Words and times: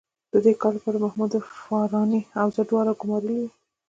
د 0.33 0.35
دې 0.45 0.53
کار 0.61 0.71
لپاره 0.77 0.97
یې 0.97 1.03
محمود 1.05 1.31
فاراني 1.63 2.21
او 2.41 2.47
زه 2.55 2.61
دواړه 2.69 2.91
ګومارلي 3.01 3.35
وو. 3.41 3.49